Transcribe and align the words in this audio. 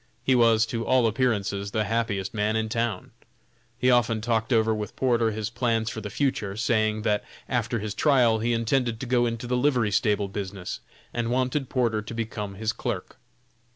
He 0.23 0.33
was, 0.33 0.65
to 0.65 0.83
all 0.83 1.05
appearances, 1.05 1.69
the 1.69 1.83
happiest 1.83 2.33
man 2.33 2.55
in 2.55 2.69
town. 2.69 3.11
He 3.77 3.91
often 3.91 4.19
talked 4.19 4.51
over 4.51 4.73
with 4.73 4.95
Porter, 4.95 5.29
his 5.29 5.51
plans 5.51 5.91
for 5.91 6.01
the 6.01 6.09
future, 6.09 6.57
saying 6.57 7.03
that, 7.03 7.23
after 7.47 7.77
his 7.77 7.93
trial, 7.93 8.39
he 8.39 8.51
intended 8.51 8.99
to 8.99 9.05
go 9.05 9.27
into 9.27 9.45
the 9.45 9.55
livery 9.57 9.91
stable 9.91 10.27
business, 10.27 10.79
and 11.13 11.29
wanted 11.29 11.69
Porter 11.69 12.01
to 12.01 12.13
become 12.15 12.55
his 12.55 12.73
clerk. 12.73 13.19